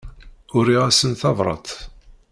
[0.57, 1.69] Uriɣ-asen tabrat.